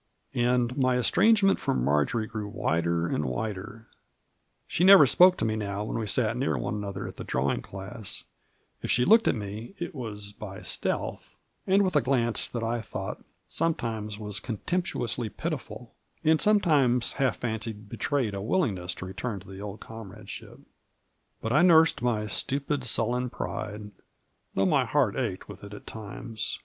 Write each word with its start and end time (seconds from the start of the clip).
And 0.33 0.75
my 0.77 0.97
estrangement 0.97 1.59
from 1.59 1.83
Marjory 1.85 2.25
grew 2.25 2.47
wider 2.47 3.05
and 3.07 3.23
wider; 3.23 3.85
she 4.65 4.83
never 4.83 5.05
spoke 5.05 5.37
to 5.37 5.45
me 5.45 5.55
now 5.55 5.83
when 5.83 5.99
we 5.99 6.07
sat 6.07 6.35
near 6.35 6.57
one 6.57 6.73
another 6.73 7.07
at 7.07 7.17
the 7.17 7.23
drawing 7.23 7.61
class; 7.61 8.23
if 8.81 8.89
she 8.89 9.05
looked 9.05 9.27
at 9.27 9.35
me 9.35 9.75
it 9.77 9.93
was 9.93 10.33
by 10.33 10.61
stealth, 10.61 11.35
and 11.67 11.83
with 11.83 11.95
a 11.95 12.01
glance 12.01 12.47
that 12.47 12.63
I 12.63 12.81
thought 12.81 13.21
sometimes 13.47 14.15
Digitized 14.17 14.17
by 14.17 14.17
VjOOQIC 14.17 14.19
96 14.19 14.19
MAEJ0R7. 14.19 14.21
was 14.21 14.39
contemptnonsly 14.39 15.37
pitiful, 15.37 15.95
and 16.23 16.41
sometimes 16.41 17.11
half 17.13 17.37
fancied 17.37 17.87
betrayed 17.87 18.33
a 18.33 18.41
willingness 18.41 18.95
to 18.95 19.05
return 19.05 19.39
to 19.41 19.47
the 19.47 19.61
old 19.61 19.81
comrade 19.81 20.31
ship. 20.31 20.61
But 21.41 21.53
I 21.53 21.61
nursed 21.61 22.01
my 22.01 22.25
stupid, 22.25 22.85
sullen 22.85 23.29
pride, 23.29 23.91
though 24.55 24.65
my 24.65 24.83
heart 24.83 25.15
ached 25.15 25.47
with 25.47 25.63
it 25.63 25.75
at 25.75 25.85
times. 25.85 26.59